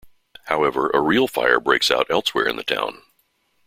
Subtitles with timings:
[0.45, 3.03] However, a real fire breaks out elsewhere in the town.